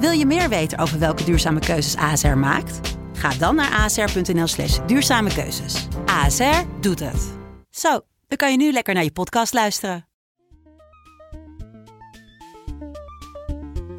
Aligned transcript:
Wil 0.00 0.10
je 0.10 0.26
meer 0.26 0.48
weten 0.48 0.78
over 0.78 0.98
welke 0.98 1.24
duurzame 1.24 1.60
keuzes 1.60 1.96
ASR 2.00 2.26
maakt? 2.26 2.96
Ga 3.12 3.28
dan 3.28 3.54
naar 3.54 3.72
asr.nl 3.80 4.46
slash 4.46 4.78
duurzame 4.86 5.34
keuzes. 5.34 5.88
ASR 6.06 6.62
doet 6.80 7.00
het. 7.00 7.32
Zo, 7.70 8.00
dan 8.28 8.38
kan 8.38 8.50
je 8.50 8.56
nu 8.56 8.72
lekker 8.72 8.94
naar 8.94 9.04
je 9.04 9.12
podcast 9.12 9.52
luisteren. 9.54 10.06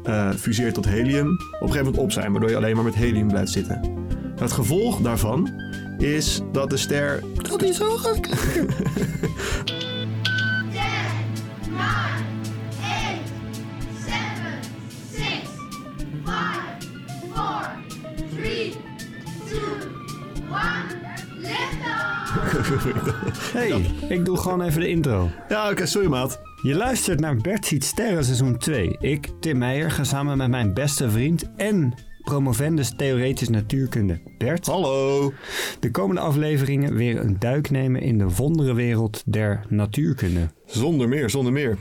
eh, 0.06 0.30
fuseert 0.34 0.74
tot 0.74 0.84
helium, 0.84 1.30
op 1.30 1.38
een 1.52 1.58
gegeven 1.58 1.84
moment 1.84 2.02
op 2.02 2.12
zijn, 2.12 2.32
waardoor 2.32 2.50
je 2.50 2.56
alleen 2.56 2.74
maar 2.74 2.84
met 2.84 2.94
helium 2.94 3.28
blijft 3.28 3.52
zitten. 3.52 3.94
Het 4.36 4.52
gevolg 4.52 5.00
daarvan 5.00 5.62
is 5.98 6.40
dat 6.52 6.70
de 6.70 6.76
ster. 6.76 7.22
Dat 7.48 7.62
is 7.62 7.76
zo 7.76 7.96
gaat 7.96 8.20
Hey, 23.52 23.84
ik 24.08 24.24
doe 24.24 24.36
gewoon 24.36 24.62
even 24.62 24.80
de 24.80 24.88
intro. 24.88 25.30
Ja, 25.48 25.70
oké, 25.70 25.86
sorry 25.86 26.08
maat. 26.08 26.40
Je 26.62 26.74
luistert 26.74 27.20
naar 27.20 27.36
Bert 27.36 27.66
ziet 27.66 27.84
sterren 27.84 28.24
seizoen 28.24 28.56
2. 28.56 28.96
Ik, 29.00 29.28
Tim 29.40 29.58
Meijer, 29.58 29.90
ga 29.90 30.04
samen 30.04 30.36
met 30.36 30.48
mijn 30.48 30.74
beste 30.74 31.10
vriend 31.10 31.44
en 31.56 31.94
promovendus 32.24 32.92
theoretisch 32.96 33.48
natuurkunde 33.48 34.20
Bert... 34.38 34.66
Hallo. 34.66 35.32
de 35.80 35.90
komende 35.90 36.20
afleveringen 36.20 36.94
weer 36.94 37.20
een 37.20 37.38
duik 37.38 37.70
nemen 37.70 38.00
in 38.00 38.18
de 38.18 38.28
wonderenwereld 38.28 39.22
der 39.26 39.64
natuurkunde. 39.68 40.48
Zonder 40.66 41.08
meer, 41.08 41.30
zonder 41.30 41.52
meer. 41.52 41.78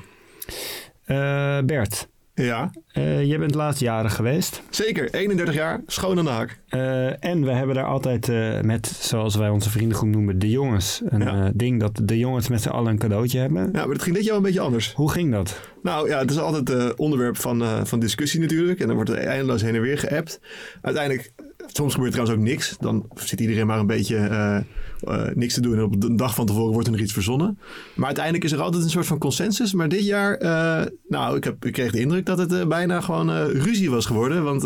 Eh, 1.06 1.60
Bert, 1.60 2.08
Ja, 2.36 2.72
eh, 2.92 3.24
jij 3.26 3.40
bent 3.40 3.56
laatst 3.56 3.80
jarig 3.82 4.16
geweest. 4.16 4.62
zeker. 4.70 5.14
31 5.14 5.56
jaar, 5.56 5.82
schoon 5.88 6.18
aan 6.18 6.26
de 6.26 6.32
haak. 6.32 6.60
Eh, 6.68 7.24
en 7.24 7.44
we 7.46 7.52
hebben 7.52 7.76
daar 7.76 7.86
altijd 7.86 8.30
eh, 8.30 8.62
met, 8.62 8.88
zoals 8.88 9.36
wij 9.36 9.50
onze 9.50 9.70
vriendengroep 9.70 10.10
noemen, 10.10 10.40
de 10.40 10.50
jongens. 10.50 11.02
Een 11.06 11.22
Ja. 11.22 11.52
ding 11.56 11.80
dat 11.80 12.00
de 12.04 12.18
jongens 12.18 12.48
met 12.50 12.62
z'n 12.62 12.70
allen 12.70 12.92
een 12.92 12.98
cadeautje 12.98 13.40
hebben. 13.40 13.64
Ja, 13.74 13.80
maar 13.86 13.88
het 13.94 14.02
ging 14.02 14.16
dit 14.16 14.24
jaar 14.26 14.34
wel 14.34 14.42
een 14.44 14.50
beetje 14.52 14.66
anders. 14.66 14.94
Hoe 14.94 15.12
ging 15.12 15.32
dat? 15.32 15.60
Nou 15.84 16.10
ja, 16.10 16.20
het 16.20 16.30
is 16.32 16.38
altijd 16.38 16.96
onderwerp 16.96 17.38
van, 17.38 17.88
van 17.88 18.00
discussie 18.00 18.40
natuurlijk. 18.40 18.80
En 18.80 18.86
dan 18.88 18.96
wordt 18.96 19.10
er 19.12 19.18
eindeloos 19.18 19.62
heen 19.62 19.76
en 19.76 19.82
weer 19.82 19.98
geappt. 19.98 20.40
Uiteindelijk, 20.82 21.32
soms 21.68 21.94
gebeurt 21.94 22.12
trouwens 22.12 22.40
ook 22.40 22.46
niks. 22.46 22.76
Dan 22.80 23.06
zit 23.16 23.40
iedereen 23.40 23.68
maar 23.68 23.80
een 23.80 23.88
beetje 23.88 24.18
eh, 24.18 24.58
eh, 24.58 25.36
niks 25.36 25.54
te 25.54 25.62
doen. 25.62 25.74
En 25.74 25.84
op 25.84 26.02
de 26.02 26.16
dag 26.16 26.36
van 26.36 26.46
tevoren 26.46 26.72
wordt 26.72 26.88
er 26.88 26.94
nog 26.94 27.02
iets 27.02 27.14
verzonnen. 27.14 27.60
Maar 27.96 28.06
uiteindelijk 28.06 28.46
is 28.46 28.52
er 28.52 28.62
altijd 28.62 28.84
een 28.84 28.90
soort 28.90 29.06
van 29.06 29.18
consensus. 29.18 29.74
Maar 29.74 29.90
dit 29.90 30.06
jaar, 30.06 30.36
eh, 30.36 30.86
nou, 31.08 31.38
ik, 31.38 31.44
heb, 31.44 31.66
ik 31.66 31.74
kreeg 31.74 31.92
de 31.92 32.00
indruk 32.00 32.26
dat 32.26 32.38
het 32.38 32.68
bijna 32.68 33.02
gewoon 33.02 33.48
ruzie 33.48 33.90
was 33.90 34.06
geworden. 34.06 34.44
Want, 34.44 34.64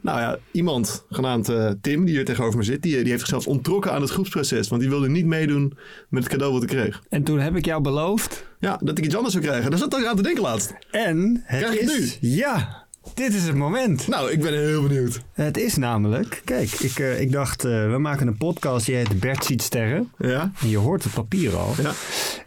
nou 0.00 0.20
ja, 0.20 0.38
iemand 0.52 1.04
genaamd 1.08 1.52
Tim, 1.80 2.04
die 2.04 2.14
hier 2.14 2.24
tegenover 2.24 2.58
me 2.58 2.64
zit, 2.64 2.82
die, 2.82 2.96
die 2.96 3.08
heeft 3.08 3.18
zichzelf 3.18 3.46
onttrokken 3.46 3.92
aan 3.92 4.00
het 4.00 4.10
groepsproces. 4.10 4.68
Want 4.68 4.80
die 4.80 4.90
wilde 4.90 5.08
niet 5.08 5.26
meedoen 5.26 5.72
met 6.08 6.22
het 6.22 6.32
cadeau 6.32 6.52
wat 6.52 6.62
ik 6.62 6.68
kreeg. 6.68 7.02
En 7.08 7.22
toen 7.22 7.38
heb 7.38 7.56
ik 7.56 7.64
jou 7.64 7.82
beloofd. 7.82 8.44
Ja, 8.58 8.78
dat 8.82 8.98
ik 8.98 9.04
iets 9.04 9.14
anders 9.14 9.34
zou 9.34 9.44
krijgen. 9.44 9.70
Daar 9.70 9.78
zat 9.78 9.98
ik 9.98 10.06
aan 10.06 10.16
te 10.16 10.22
denken 10.22 10.42
laatst. 10.42 10.74
En 10.90 11.42
het 11.44 11.60
Krijg 11.60 11.80
is... 11.80 12.18
Ja, 12.20 12.81
dit 13.14 13.34
is 13.34 13.42
het 13.42 13.54
moment. 13.54 14.08
Nou, 14.08 14.30
ik 14.30 14.40
ben 14.40 14.52
heel 14.52 14.82
benieuwd. 14.82 15.20
Het 15.32 15.56
is 15.56 15.76
namelijk... 15.76 16.42
Kijk, 16.44 16.70
ik, 16.70 16.98
eh, 16.98 17.20
ik 17.20 17.32
dacht, 17.32 17.64
eh, 17.64 17.90
we 17.90 17.98
maken 17.98 18.26
een 18.26 18.36
podcast. 18.36 18.86
Die 18.86 18.94
heet 18.94 19.20
Bert 19.20 19.44
ziet 19.44 19.62
sterren. 19.62 20.12
Ja? 20.18 20.52
En 20.60 20.68
je 20.68 20.76
hoort 20.76 21.04
het 21.04 21.12
papier 21.12 21.56
al. 21.56 21.74
Ja. 21.82 21.92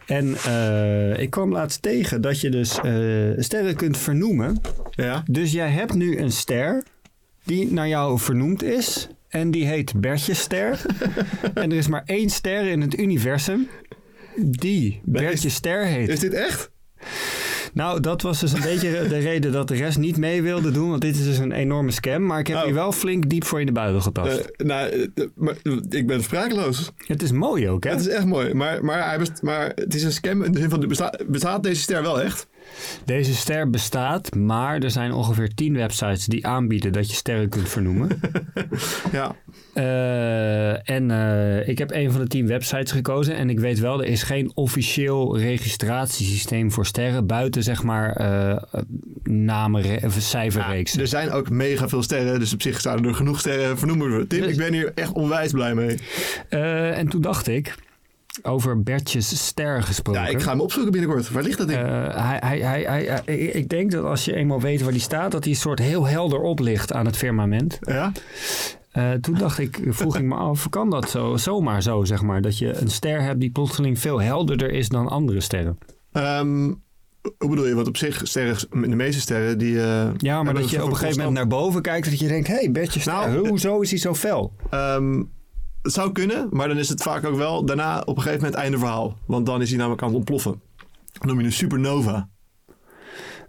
En 0.06 0.36
eh, 0.36 1.22
ik 1.22 1.30
kwam 1.30 1.52
laatst 1.52 1.82
tegen 1.82 2.20
dat 2.20 2.40
je 2.40 2.50
dus 2.50 2.70
sterren 3.36 3.76
kunt 3.76 3.98
vernoemen. 3.98 4.60
Ja. 4.90 5.22
Dus 5.30 5.52
jij 5.52 5.70
hebt 5.70 5.94
nu 5.94 6.18
een 6.18 6.32
ster 6.32 6.84
die 7.44 7.72
naar 7.72 7.88
jou 7.88 8.18
vernoemd 8.18 8.62
is. 8.62 9.08
En 9.28 9.50
die 9.50 9.66
heet 9.66 10.00
Bertjesster. 10.00 10.80
en 11.54 11.70
er 11.70 11.76
is 11.76 11.88
maar 11.88 12.02
één 12.06 12.30
ster 12.30 12.66
in 12.66 12.80
het 12.80 12.98
universum 12.98 13.68
die 14.36 15.00
Bertjesster 15.04 15.84
heet. 15.84 16.08
Is 16.08 16.20
dit 16.20 16.32
echt? 16.32 16.70
Nou, 17.76 18.00
dat 18.00 18.22
was 18.22 18.40
dus 18.40 18.52
een 18.52 18.60
beetje 18.62 18.90
de 19.08 19.18
reden 19.18 19.52
dat 19.52 19.68
de 19.68 19.74
rest 19.74 19.98
niet 19.98 20.16
mee 20.16 20.42
wilde 20.42 20.70
doen. 20.70 20.88
Want 20.88 21.00
dit 21.00 21.16
is 21.16 21.24
dus 21.24 21.38
een 21.38 21.52
enorme 21.52 21.90
scam. 21.90 22.26
Maar 22.26 22.38
ik 22.38 22.46
heb 22.46 22.56
Oh. 22.56 22.64
hier 22.64 22.74
wel 22.74 22.92
flink 22.92 23.28
diep 23.28 23.44
voor 23.44 23.60
in 23.60 23.66
de 23.66 23.72
buidel 23.72 24.00
getast. 24.00 24.38
Eh, 24.38 24.66
nou, 24.66 25.08
eh, 25.14 25.24
maar, 25.34 25.54
ik 25.88 26.06
ben 26.06 26.22
sprakeloos. 26.22 26.92
het 27.06 27.22
is 27.22 27.32
mooi 27.32 27.68
ook, 27.68 27.84
hè? 27.84 27.90
Het 27.90 28.00
is 28.00 28.08
echt 28.08 28.24
mooi. 28.26 28.54
Maar, 28.54 28.84
maar, 28.84 29.08
hij 29.08 29.18
best, 29.18 29.42
maar 29.42 29.72
het 29.74 29.94
is 29.94 30.02
een 30.02 30.12
scam 30.12 30.42
in 30.42 30.52
de 30.52 30.58
zin 30.58 30.70
van, 30.70 30.80
de 30.80 30.86
besta- 30.86 31.18
bestaat 31.26 31.62
deze 31.62 31.80
ster 31.80 32.02
wel 32.02 32.20
echt? 32.22 32.46
Deze 33.04 33.34
ster 33.34 33.70
bestaat, 33.70 34.34
maar 34.34 34.78
er 34.82 34.90
zijn 34.90 35.12
ongeveer 35.12 35.54
10 35.54 35.74
websites 35.74 36.24
die 36.24 36.46
aanbieden 36.46 36.92
dat 36.92 37.08
je 37.10 37.16
sterren 37.16 37.48
kunt 37.48 37.68
vernoemen. 37.68 38.08
Ja. 39.12 39.34
Eh, 39.74 40.90
en 40.90 41.10
eh, 41.10 41.68
ik 41.68 41.78
heb 41.78 41.90
een 41.90 42.10
van 42.12 42.20
de 42.20 42.26
10 42.26 42.46
websites 42.46 42.92
gekozen. 42.92 43.36
En 43.36 43.50
ik 43.50 43.60
weet 43.60 43.78
wel, 43.78 44.00
er 44.02 44.08
is 44.08 44.22
geen 44.22 44.50
officieel 44.54 45.38
registratiesysteem 45.38 46.72
voor 46.72 46.86
sterren. 46.86 47.26
Buiten 47.26 47.62
zeg 47.62 47.82
maar 47.82 48.12
eh 48.16 48.82
namen 49.22 50.04
of 50.04 50.14
cijferreeksen. 50.18 51.00
Er 51.00 51.06
zijn 51.06 51.30
ook 51.30 51.50
mega 51.50 51.88
veel 51.88 52.02
sterren, 52.02 52.38
dus 52.38 52.52
op 52.52 52.62
zich 52.62 52.78
staan 52.80 53.04
er 53.06 53.14
genoeg 53.14 53.38
sterren 53.40 53.78
vernoemen. 53.78 54.08
worden. 54.08 54.28
Tim, 54.28 54.40
Dus- 54.40 54.50
ik 54.50 54.56
ben 54.56 54.72
hier 54.72 54.92
echt 54.94 55.12
onwijs 55.12 55.52
blij 55.52 55.74
mee. 55.74 55.98
En 56.92 57.08
toen 57.08 57.20
dacht 57.20 57.48
ik, 57.48 57.74
over 58.42 58.82
Bertjes 58.82 59.46
ster 59.46 59.82
gesproken. 59.82 60.22
Ja, 60.22 60.28
ik 60.28 60.42
ga 60.42 60.50
hem 60.50 60.60
opzoeken 60.60 60.92
binnenkort. 60.92 61.30
Waar 61.30 61.42
ligt 61.42 61.58
dat 61.58 61.68
ding? 61.68 61.80
Eh, 61.80 62.38
hij, 62.40 62.58
hij, 62.60 62.82
hij, 62.82 63.36
ik 63.36 63.68
denk 63.68 63.90
dat 63.90 64.04
als 64.04 64.24
je 64.24 64.34
eenmaal 64.34 64.60
weet 64.60 64.82
waar 64.82 64.92
die 64.92 65.00
staat, 65.00 65.30
dat 65.32 65.44
hij 65.44 65.52
een 65.52 65.58
soort 65.58 65.78
heel 65.78 66.06
helder 66.06 66.40
oplicht 66.40 66.92
aan 66.92 67.06
het 67.06 67.16
firmament. 67.16 67.78
ja? 67.80 68.12
Eh, 68.90 69.10
toen 69.12 69.34
dacht 69.34 69.58
ik, 69.58 69.80
vroeg 69.88 70.16
ik 70.16 70.22
me 70.24 70.34
af, 70.34 70.68
kan 70.68 70.90
dat 70.90 71.10
zo, 71.10 71.36
zomaar 71.36 71.82
zo, 71.82 72.04
zeg 72.04 72.22
maar? 72.22 72.40
Dat 72.42 72.58
je 72.58 72.76
een 72.80 72.90
ster 72.90 73.22
hebt 73.22 73.40
die 73.40 73.50
plotseling 73.50 73.98
veel 73.98 74.20
helderder 74.20 74.70
is 74.70 74.88
dan 74.88 75.08
andere 75.08 75.40
sterren. 75.40 75.78
Ehm, 76.12 76.72
hoe 77.38 77.48
bedoel 77.50 77.66
je? 77.66 77.74
Want 77.74 77.88
op 77.88 77.96
zich, 77.96 78.20
sterren, 78.24 78.56
de 78.70 78.96
meeste 78.96 79.20
sterren, 79.20 79.58
die... 79.58 79.80
eh, 79.82 80.08
Ja, 80.16 80.42
maar 80.42 80.54
dat 80.54 80.70
je 80.70 80.82
op 80.82 80.88
een 80.90 80.96
gegeven 80.96 81.16
moment 81.18 81.36
naar 81.36 81.46
boven 81.46 81.82
kijkt, 81.82 82.10
dat 82.10 82.18
je 82.18 82.28
denkt, 82.28 82.46
hé, 82.48 82.54
hey, 82.54 82.70
Bertje 82.70 83.00
ster, 83.00 83.12
Nou, 83.12 83.48
hoezo 83.48 83.80
is 83.80 83.90
hij 83.90 83.98
zo 83.98 84.14
fel? 84.14 84.52
Ehm, 84.70 85.22
het 85.86 85.94
zou 85.94 86.12
kunnen, 86.12 86.48
maar 86.50 86.68
dan 86.68 86.78
is 86.78 86.88
het 86.88 87.02
vaak 87.02 87.24
ook 87.24 87.36
wel 87.36 87.64
daarna 87.64 88.00
op 88.00 88.16
een 88.16 88.22
gegeven 88.22 88.44
moment 88.44 88.60
einde 88.60 88.78
verhaal. 88.78 89.18
Want 89.26 89.46
dan 89.46 89.62
is 89.62 89.68
hij 89.68 89.78
namelijk 89.78 90.02
aan 90.02 90.08
het 90.08 90.16
ontploffen. 90.16 90.60
Dat 91.12 91.24
noem 91.24 91.38
je 91.38 91.44
een 91.44 91.52
supernova. 91.52 92.28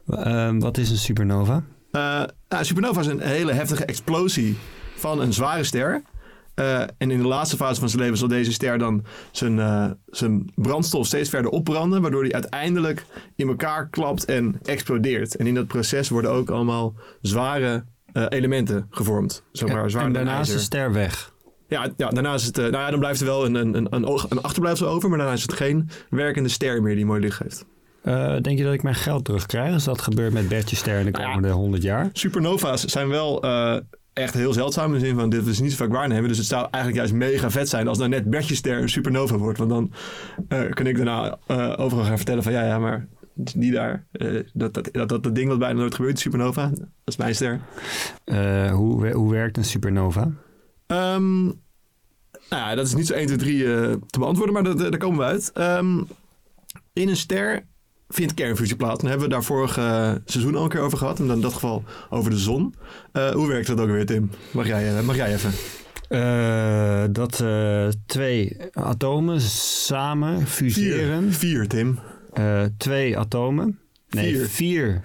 Ehm, 0.07 0.60
wat 0.60 0.78
is 0.78 0.89
een 0.89 0.98
supernova? 0.98 1.63
Nou, 1.92 2.30
een 2.48 2.66
supernova 2.66 3.00
is 3.00 3.07
een 3.07 3.19
hele 3.19 3.51
heftige 3.51 3.86
explosie 3.86 4.57
van 4.95 5.22
een 5.22 5.34
zware 5.34 5.63
ster. 5.63 6.01
Eh, 6.54 6.81
en 6.81 7.12
in 7.12 7.22
de 7.22 7.28
laatste 7.28 7.56
fase 7.56 7.80
van 7.80 7.89
zijn 7.89 8.01
leven 8.01 8.18
zal 8.18 8.28
deze 8.28 8.51
ster 8.51 8.78
dan 8.78 9.06
zijn, 9.31 9.60
eh, 9.60 9.92
zijn 10.06 10.51
brandstof 10.56 11.06
steeds 11.06 11.30
verder 11.30 11.51
opbranden. 11.51 12.01
Waardoor 12.01 12.22
hij 12.22 12.33
uiteindelijk 12.33 13.06
in 13.36 13.48
elkaar 13.48 13.90
klapt 13.90 14.25
en 14.25 14.60
explodeert. 14.63 15.36
En 15.36 15.48
in 15.48 15.54
dat 15.54 15.68
proces 15.68 16.10
worden 16.10 16.31
ook 16.31 16.50
allemaal 16.50 16.94
zware 17.22 17.86
elementen 18.30 18.88
gevormd. 18.90 19.44
Zeg 19.51 19.69
maar, 19.69 19.86
en 19.86 19.92
dan 19.92 20.13
daarna 20.13 20.40
is 20.40 20.51
de 20.51 20.60
ster 20.60 20.94
weg. 20.94 21.36
Ja, 21.68 21.90
ja, 21.98 22.10
daarna 22.10 22.34
is 22.34 22.44
het, 22.44 22.58
eh, 22.58 22.64
nou 22.64 22.78
ja, 22.78 22.90
dan 22.90 23.00
blijft 23.00 23.19
er 23.19 23.25
wel 23.25 23.46
een, 23.46 23.56
een, 23.56 23.75
een, 23.75 23.88
een, 24.30 24.42
achterblijfsel 24.42 24.88
over. 24.88 25.10
Maar 25.10 25.18
daarna 25.18 25.34
is 25.34 25.42
het 25.42 25.54
geen 25.54 25.90
werkende 26.10 26.50
ster 26.50 26.81
meer 26.81 26.96
die 26.96 27.06
mooi 27.06 27.22
licht 27.22 27.38
geeft. 27.38 27.66
Eh, 28.08 28.36
denk 28.42 28.58
je 28.58 28.64
dat 28.64 28.74
ik 28.74 28.84
mijn 28.84 28.96
geld 28.96 29.25
terugkrijg 29.25 29.74
als 29.74 29.84
dat 29.84 30.02
gebeurt 30.02 30.34
met 30.34 30.48
Bertje 30.48 30.75
ster 30.75 31.00
in 31.00 31.06
de 31.06 31.12
Nou 31.12 31.24
ja. 31.24 31.30
komende 31.30 31.56
100 31.56 31.84
jaar? 31.84 32.10
Supernova's 32.14 32.84
zijn 32.84 33.08
wel 33.08 33.42
eh, 33.42 33.78
echt 34.14 34.34
heel 34.34 34.54
zeldzaam 34.54 34.94
in 34.94 35.00
de 35.00 35.06
zin 35.06 35.16
van 35.16 35.30
dit 35.30 35.46
is 35.46 35.60
niet 35.60 35.72
zo 35.72 35.78
vaak 35.78 35.92
waarnemen. 35.92 36.28
Dus 36.28 36.38
het 36.38 36.48
zou 36.48 36.68
eigenlijk 36.72 36.96
juist 36.96 37.14
mega 37.14 37.50
vet 37.50 37.69
zijn 37.69 37.88
als 37.88 37.98
nou 37.98 38.10
net 38.10 38.30
Bertjesster 38.30 38.81
een 38.81 38.90
supernova 38.90 39.38
wordt. 39.38 39.58
Want 39.58 39.69
dan 39.69 39.92
eh, 40.48 40.69
kan 40.69 40.86
ik 40.86 40.98
daarna 40.98 41.38
overal 41.78 42.06
gaan 42.06 42.18
vertellen 42.18 42.44
van 42.44 42.52
ja, 42.52 42.64
ja, 42.64 42.80
maar 42.80 43.08
die 43.34 43.72
daar, 43.72 44.06
dat, 44.54 44.74
dat, 44.74 44.90
dat, 44.92 45.10
dat, 45.10 45.36
ding 45.36 45.50
wat 45.50 45.60
bijna 45.60 45.80
nooit 45.80 45.96
gebeurt, 45.96 46.19
supernova, 46.19 46.69
dat 46.69 46.88
is 47.06 47.18
mijn 47.18 47.36
ster. 47.36 47.60
Hoe, 48.72 49.12
hoe 49.12 49.31
werkt 49.31 49.58
een 49.58 49.66
supernova? 49.66 50.31
Ehm, 50.88 51.44
nou 52.50 52.62
ja, 52.69 52.75
dat 52.75 52.86
is 52.88 52.95
niet 52.95 53.07
zo 53.07 53.13
1, 53.13 53.25
2, 53.25 53.38
3 53.38 53.63
eh, 53.75 53.94
te 54.07 54.19
beantwoorden, 54.19 54.54
maar 54.54 54.63
dat, 54.63 54.81
eh, 54.81 54.89
daar 54.89 55.00
komen 55.00 55.18
we 55.19 55.24
uit. 55.25 55.51
Ehm, 55.54 55.98
in 56.94 57.10
een 57.10 57.18
ster 57.18 57.66
vindt 58.07 58.34
kernfusie 58.34 58.75
plaats. 58.75 59.00
Daar 59.01 59.10
hebben 59.10 59.28
we 59.28 59.34
daar 59.34 59.44
vorig 59.44 59.78
eh, 59.78 60.12
seizoen 60.25 60.56
al 60.56 60.63
een 60.63 60.69
keer 60.69 60.81
over 60.81 60.98
gehad. 60.98 61.19
En 61.19 61.28
dan 61.28 61.36
in 61.36 61.42
dat 61.42 61.54
geval 61.54 61.84
over 62.10 62.31
de 62.31 62.38
zon. 62.38 62.75
Eh, 63.12 63.30
hoe 63.30 63.48
werkt 63.48 63.68
dat 63.68 63.80
ook 63.80 63.89
weer, 63.89 64.06
Tim? 64.06 64.30
Mag 64.51 64.68
jij, 64.68 65.04
mag 65.04 65.16
jij 65.16 65.34
even? 65.34 65.51
Dat 67.13 67.44
twee 68.06 68.57
atomen 68.72 69.42
samen 69.42 70.48
fuseren. 70.48 71.33
Vier, 71.33 71.33
Vier 71.33 71.68
Tim. 71.68 72.00
Twee 72.78 73.18
atomen. 73.18 73.80
Nee, 74.10 74.36
Vier. 74.36 74.48
vier, 74.48 75.01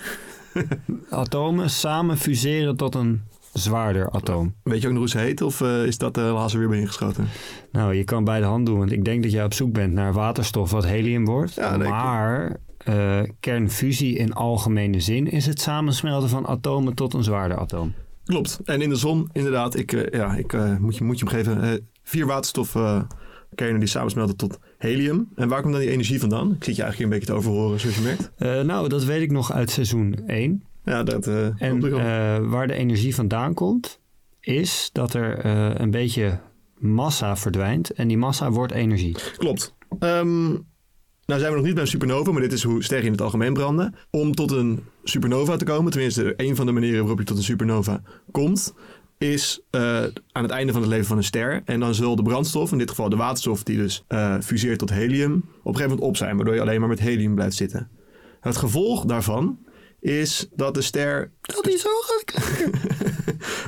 atomen 1.11 1.71
samen 1.71 2.19
fuseren 2.19 2.77
tot 2.77 2.95
een 2.95 3.23
zwaarder 3.53 4.11
atoom. 4.11 4.55
Weet 4.63 4.81
je 4.81 4.87
ook 4.87 4.93
nog 4.93 5.01
hoe 5.03 5.11
ze 5.11 5.19
heet? 5.19 5.43
Of 5.43 5.61
eh, 5.61 5.85
is 5.87 5.99
dat 5.99 6.19
uh, 6.19 6.33
laatst 6.35 6.57
weer 6.57 6.69
bij 6.69 6.79
ingeschoten? 6.81 7.29
Nou, 7.73 7.95
je 7.95 8.05
kan 8.05 8.25
bij 8.25 8.39
de 8.41 8.47
hand 8.47 8.67
doen, 8.67 8.79
want 8.79 8.93
ik 8.93 9.05
denk 9.05 9.23
dat 9.23 9.33
jij 9.33 9.45
op 9.45 9.55
zoek 9.55 9.73
bent 9.73 9.93
naar 9.93 10.13
waterstof 10.13 10.71
wat 10.71 10.85
helium 10.87 11.25
wordt. 11.25 11.55
Ja, 11.55 11.77
maar 11.77 12.57
eh, 12.79 13.21
kernfusie 13.41 14.17
in 14.17 14.33
algemene 14.33 15.01
zin 15.01 15.31
is 15.31 15.47
het 15.47 15.61
samensmelten 15.61 16.29
van 16.29 16.47
atomen 16.47 16.95
tot 16.95 17.15
een 17.15 17.25
zwaarder 17.25 17.59
atoom. 17.59 17.93
Klopt. 18.25 18.61
En 18.65 18.81
in 18.83 18.89
de 18.89 18.97
zon, 18.97 19.29
inderdaad, 19.33 19.77
ik, 19.77 19.93
eh, 19.93 20.19
ja, 20.21 20.35
ik 20.35 20.53
eh, 20.53 20.77
moet, 20.77 20.97
je, 20.97 21.05
moet 21.05 21.19
je 21.19 21.25
hem 21.25 21.35
geven. 21.35 21.63
eh, 21.63 21.71
vier 22.03 22.27
waterstofkernen 22.27 23.79
die 23.79 23.87
samensmelten 23.89 24.37
tot 24.37 24.59
helium. 24.79 25.29
En 25.35 25.49
waar 25.49 25.61
komt 25.61 25.73
dan 25.73 25.83
die 25.83 25.91
energie 25.91 26.21
vandaan? 26.21 26.53
Ik 26.55 26.65
zit 26.65 26.77
je 26.77 26.83
eigenlijk 26.83 27.13
een 27.13 27.19
beetje 27.19 27.33
te 27.35 27.39
overhoren, 27.41 27.81
zoals 27.81 27.97
je 27.97 28.03
merkt. 28.03 28.31
Eh, 28.37 28.61
nou, 28.61 28.89
dat 28.89 29.05
weet 29.05 29.23
ik 29.23 29.31
nog 29.31 29.53
uit 29.53 29.71
seizoen 29.71 30.15
1. 30.27 30.63
Ja, 30.85 31.03
dat 31.03 31.25
hoop 31.25 31.55
En 31.59 31.83
eh, 31.85 32.51
waar 32.51 32.67
de 32.67 32.75
energie 32.75 33.15
vandaan 33.15 33.55
komt, 33.55 34.01
is 34.41 34.91
dat 34.93 35.15
er 35.15 35.39
eh, 35.39 35.71
een 35.75 35.91
beetje 35.91 36.39
massa 36.79 37.37
verdwijnt. 37.37 37.91
En 37.91 38.09
die 38.09 38.19
massa 38.19 38.51
wordt 38.51 38.73
energie. 38.73 39.17
Klopt. 39.37 39.75
Ehm, 39.99 40.49
nou 41.25 41.41
zijn 41.41 41.51
we 41.51 41.57
nog 41.57 41.65
niet 41.65 41.75
bij 41.75 41.83
een 41.83 41.89
supernova, 41.89 42.33
maar 42.33 42.43
dit 42.43 42.53
is 42.53 42.63
hoe 42.63 42.85
sterren 42.85 43.07
in 43.07 43.13
het 43.13 43.21
algemeen 43.21 43.53
branden. 43.53 43.95
Om 44.11 44.35
tot 44.35 44.51
een 44.51 44.85
supernova 45.05 45.57
te 45.57 45.65
komen, 45.65 45.93
tenminste 45.93 46.35
een 46.37 46.57
van 46.57 46.67
de 46.67 46.73
manieren 46.73 47.01
waarop 47.01 47.19
je 47.19 47.25
tot 47.25 47.37
een 47.37 47.43
supernova 47.43 48.03
komt, 48.31 48.75
is 49.19 49.61
aan 50.33 50.43
het 50.43 50.51
einde 50.51 50.73
van 50.73 50.81
het 50.81 50.91
leven 50.91 51.07
van 51.07 51.17
een 51.17 51.25
ster. 51.25 51.63
En 51.65 51.81
dan 51.81 51.95
zal 51.95 52.17
de 52.17 52.23
brandstof, 52.23 52.73
in 52.73 52.79
dit 52.79 52.91
geval 52.91 53.09
de 53.09 53.17
waterstof 53.17 53.63
die 53.63 53.77
dus 53.77 54.05
eh, 54.09 54.37
fuseert 54.41 54.79
tot 54.79 54.91
helium, 54.91 55.33
op 55.35 55.43
een 55.43 55.63
gegeven 55.65 55.89
moment 55.89 56.09
op 56.09 56.17
zijn, 56.17 56.37
waardoor 56.37 56.55
je 56.55 56.61
alleen 56.61 56.81
maar 56.81 56.89
met 56.89 57.01
helium 57.01 57.35
blijft 57.35 57.57
zitten. 57.57 57.89
Het 58.41 58.57
gevolg 58.57 59.05
daarvan 59.05 59.59
is 60.03 60.49
dat 60.55 60.75
de 60.75 60.83
ster... 60.83 61.33
Dat 61.41 61.69
is 61.69 61.81
zo 61.81 61.89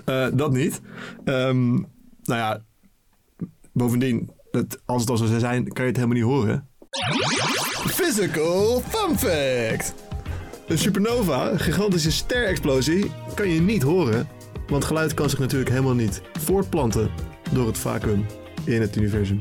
Eh 0.05 0.27
Dat 0.33 0.53
niet. 0.53 0.81
Ehm, 1.25 1.73
nou 1.73 1.87
ja, 2.25 2.65
bovendien, 3.73 4.31
dat, 4.51 4.81
als 4.85 5.01
het 5.01 5.11
al 5.11 5.17
zo 5.17 5.27
zou 5.27 5.39
zijn, 5.39 5.73
kan 5.73 5.85
je 5.85 5.91
het 5.91 5.97
helemaal 6.01 6.17
niet 6.17 6.27
horen. 6.27 6.69
Physical 7.89 8.81
fun 8.81 9.19
fact. 9.19 9.95
Een 10.67 10.79
supernova, 10.79 11.51
een 11.51 11.61
gigantische 11.61 12.13
sterexplosie, 12.13 13.13
kan 13.35 13.49
je 13.49 13.61
niet 13.61 13.83
horen. 13.83 14.29
Want 14.67 14.85
geluid 14.85 15.15
kan 15.15 15.31
zich 15.31 15.39
natuurlijk 15.39 15.71
helemaal 15.71 15.95
niet 15.95 16.23
voortplanten 16.39 17.11
door 17.53 17.67
het 17.67 17.79
vacuüm 17.79 18.27
in 18.65 18.81
het 18.81 18.97
universum. 18.97 19.39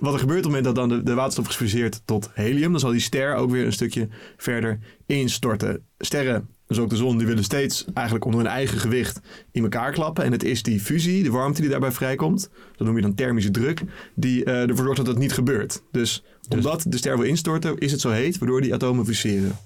Wat 0.00 0.12
er 0.12 0.18
gebeurt 0.18 0.46
op 0.46 0.52
het 0.52 0.62
moment 0.62 0.64
dat 0.64 0.74
dan 0.74 0.98
de, 0.98 1.02
de 1.02 1.14
waterstof 1.14 1.48
is 1.48 1.56
gefuseerd 1.56 2.02
tot 2.04 2.30
helium, 2.32 2.70
dan 2.70 2.80
zal 2.80 2.90
die 2.90 3.00
ster 3.00 3.34
ook 3.34 3.50
weer 3.50 3.66
een 3.66 3.72
stukje 3.72 4.08
verder 4.36 4.78
instorten. 5.06 5.84
Sterren, 5.98 6.48
dus 6.66 6.78
ook 6.78 6.90
de 6.90 6.96
zon, 6.96 7.18
die 7.18 7.26
willen 7.26 7.44
steeds 7.44 7.84
eigenlijk 7.94 8.24
onder 8.24 8.40
hun 8.40 8.50
eigen 8.50 8.78
gewicht 8.78 9.20
in 9.52 9.62
elkaar 9.62 9.92
klappen. 9.92 10.24
En 10.24 10.32
het 10.32 10.44
is 10.44 10.62
die 10.62 10.80
fusie, 10.80 11.22
de 11.22 11.30
warmte 11.30 11.60
die 11.60 11.70
daarbij 11.70 11.92
vrijkomt, 11.92 12.50
dat 12.76 12.86
noem 12.86 12.96
je 12.96 13.02
dan 13.02 13.14
thermische 13.14 13.50
druk, 13.50 13.82
die 14.14 14.44
eh, 14.44 14.68
ervoor 14.68 14.84
zorgt 14.84 14.96
dat 14.96 15.06
dat 15.06 15.18
niet 15.18 15.32
gebeurt. 15.32 15.82
Dus 15.90 16.24
omdat 16.48 16.84
de 16.88 16.96
ster 16.96 17.18
wil 17.18 17.26
instorten, 17.26 17.78
is 17.78 17.92
het 17.92 18.00
zo 18.00 18.10
heet, 18.10 18.38
waardoor 18.38 18.60
die 18.60 18.74
atomen 18.74 19.06
fuseren. 19.06 19.56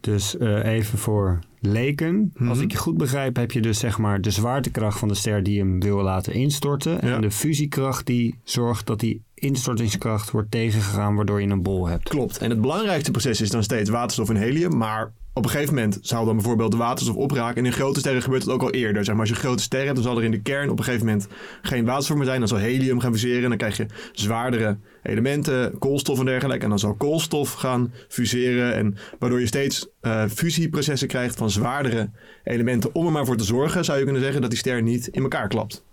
Dus 0.00 0.36
eh, 0.36 0.64
even 0.64 0.98
voor 0.98 1.38
leken. 1.60 2.32
Als 2.38 2.48
Mhm. 2.56 2.60
ik 2.60 2.70
je 2.72 2.78
goed 2.78 2.96
begrijp, 2.96 3.36
heb 3.36 3.52
je 3.52 3.60
dus 3.60 3.78
zeg 3.78 3.98
maar 3.98 4.20
de 4.20 4.30
zwaartekracht 4.30 4.98
van 4.98 5.08
de 5.08 5.14
ster 5.14 5.42
die 5.42 5.58
hem 5.58 5.80
wil 5.80 6.02
laten 6.02 6.32
instorten. 6.32 6.92
Ja. 6.92 6.98
En 7.14 7.20
de 7.20 7.30
fusiekracht 7.30 8.06
die 8.06 8.34
zorgt 8.44 8.86
dat 8.86 9.00
die 9.00 9.22
instortingskracht 9.34 10.30
wordt 10.30 10.50
tegengegaan, 10.50 11.14
waardoor 11.14 11.40
je 11.40 11.48
een 11.48 11.62
bol 11.62 11.86
hebt. 11.86 12.08
Klopt. 12.08 12.38
En 12.38 12.50
het 12.50 12.60
belangrijkste 12.60 13.10
proces 13.10 13.40
is 13.40 13.50
dan 13.50 13.62
steeds 13.62 13.90
waterstof 13.90 14.28
en 14.28 14.36
helium. 14.36 14.76
Maar 14.76 15.12
op 15.38 15.44
een 15.44 15.50
gegeven 15.50 15.74
moment 15.74 15.98
zou 16.00 16.24
dan 16.24 16.34
bijvoorbeeld 16.34 16.70
de 16.70 16.76
waterstof 16.76 17.16
opraken. 17.16 17.56
En 17.56 17.64
in 17.64 17.72
grote 17.72 18.00
sterren 18.00 18.22
gebeurt 18.22 18.42
het 18.42 18.50
ook 18.50 18.62
al 18.62 18.70
eerder. 18.70 19.04
Zeg 19.04 19.14
maar, 19.14 19.24
als 19.28 19.34
je 19.34 19.40
grote 19.40 19.62
sterren 19.62 19.86
hebt, 19.86 20.02
dan 20.02 20.08
zal 20.12 20.18
er 20.18 20.24
in 20.24 20.30
de 20.30 20.42
kern 20.42 20.70
op 20.70 20.78
een 20.78 20.84
gegeven 20.84 21.06
moment 21.06 21.26
geen 21.62 21.84
waterstof 21.84 22.16
meer 22.16 22.26
zijn. 22.26 22.38
Dan 22.38 22.48
zal 22.48 22.58
helium 22.58 23.00
gaan 23.00 23.12
fuseren. 23.12 23.42
En 23.42 23.48
dan 23.48 23.58
krijg 23.58 23.76
je 23.76 23.86
zwaardere 24.12 24.76
elementen, 25.02 25.78
koolstof 25.78 26.18
en 26.18 26.24
dergelijke. 26.24 26.62
En 26.62 26.68
dan 26.68 26.78
zal 26.78 26.94
koolstof 26.94 27.52
gaan 27.52 27.92
fuseren. 28.08 28.74
En 28.74 28.96
waardoor 29.18 29.40
je 29.40 29.46
steeds 29.46 29.88
eh, 30.00 30.24
fusieprocessen 30.26 31.08
krijgt 31.08 31.36
van 31.36 31.50
zwaardere 31.50 32.10
elementen. 32.44 32.94
Om 32.94 33.06
er 33.06 33.12
maar 33.12 33.26
voor 33.26 33.36
te 33.36 33.44
zorgen, 33.44 33.84
zou 33.84 33.98
je 33.98 34.04
kunnen 34.04 34.22
zeggen, 34.22 34.40
dat 34.40 34.50
die 34.50 34.58
ster 34.58 34.82
niet 34.82 35.06
in 35.06 35.22
elkaar 35.22 35.48
klapt. 35.48 35.84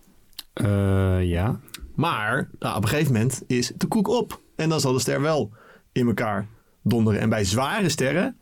Eh, 0.53 1.23
ja. 1.23 1.59
Maar 1.95 2.49
nou, 2.59 2.75
op 2.75 2.83
een 2.83 2.89
gegeven 2.89 3.13
moment 3.13 3.43
is 3.47 3.71
de 3.75 3.87
koek 3.87 4.07
op. 4.07 4.41
En 4.55 4.69
dan 4.69 4.79
zal 4.79 4.93
de 4.93 4.99
ster 4.99 5.21
wel 5.21 5.51
in 5.91 6.07
elkaar 6.07 6.47
donderen. 6.83 7.19
En 7.19 7.29
bij 7.29 7.43
zware 7.43 7.89
sterren 7.89 8.37